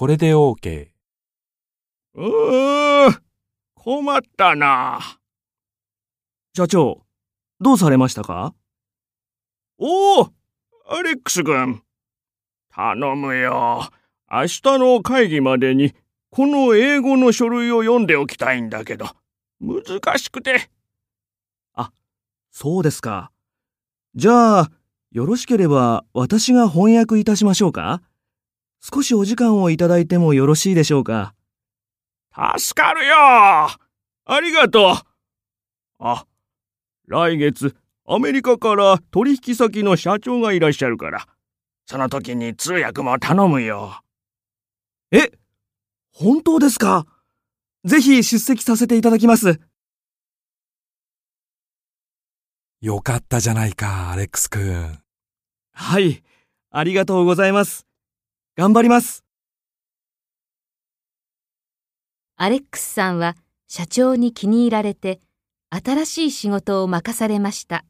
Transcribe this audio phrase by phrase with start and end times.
[0.00, 0.88] これで OK。
[2.14, 3.20] うー、
[3.74, 4.98] 困ったな。
[6.56, 7.02] 社長、
[7.60, 8.54] どうされましたか？
[9.76, 10.30] おお、
[10.88, 11.82] アレックス君。
[12.74, 13.90] 頼むよ。
[14.32, 15.92] 明日の会議までに、
[16.30, 19.04] この英語の書類を読んでおきたいんだけど、
[19.60, 19.84] 難
[20.18, 20.70] しくて。
[21.74, 21.92] あ、
[22.50, 23.32] そうですか。
[24.14, 24.70] じゃあ、
[25.12, 28.00] よろしければ私が翻訳いたしましょうか？
[28.80, 31.34] 少しお時間をいただいてもよろしいでしょうか？
[32.58, 34.94] 助かるよありがとう
[35.98, 36.26] あ、
[37.06, 41.26] 来月、アメリカから取引先の社長がいらっしゃるから、
[41.86, 44.00] その時に通訳も頼むよ。
[45.10, 45.30] え、
[46.12, 47.06] 本当ですか？
[47.84, 49.60] ぜひ出席させていただきます。
[52.80, 54.98] よかったじゃないか、アレックス君。
[55.72, 56.22] はい、
[56.70, 57.86] ありがとうございます。
[58.56, 59.24] 頑張ります。
[62.36, 63.36] アレックスさんは
[63.68, 65.20] 社長に気に入られて、
[65.70, 67.84] 新しい仕事を任されました。